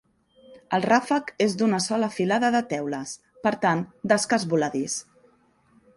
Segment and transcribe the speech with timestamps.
[0.77, 3.15] El ràfec és d'una sola filada de teules,
[3.45, 5.01] per tant d'escàs voladís.